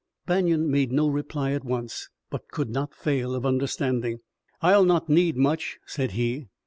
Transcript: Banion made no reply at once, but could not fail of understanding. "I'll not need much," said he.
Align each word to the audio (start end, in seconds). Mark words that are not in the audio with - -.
Banion 0.25 0.71
made 0.71 0.91
no 0.91 1.07
reply 1.07 1.51
at 1.51 1.63
once, 1.63 2.09
but 2.31 2.47
could 2.49 2.71
not 2.71 2.95
fail 2.95 3.35
of 3.35 3.45
understanding. 3.45 4.17
"I'll 4.59 4.83
not 4.83 5.09
need 5.09 5.37
much," 5.37 5.77
said 5.85 6.13
he. 6.13 6.47